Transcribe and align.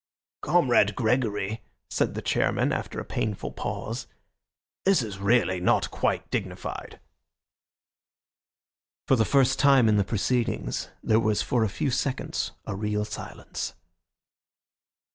"Comrade 0.41 0.95
Gregory," 0.95 1.61
said 1.91 2.15
the 2.15 2.23
chairman 2.23 2.71
after 2.71 2.99
a 2.99 3.05
painful 3.05 3.51
pause, 3.51 4.07
"this 4.83 5.03
is 5.03 5.19
really 5.19 5.59
not 5.59 5.91
quite 5.91 6.31
dignified." 6.31 6.99
For 9.07 9.15
the 9.15 9.25
first 9.25 9.59
time 9.59 9.87
in 9.87 9.97
the 9.97 10.03
proceedings 10.03 10.89
there 11.03 11.19
was 11.19 11.43
for 11.43 11.63
a 11.63 11.69
few 11.69 11.91
seconds 11.91 12.51
a 12.65 12.75
real 12.75 13.05
silence. 13.05 13.75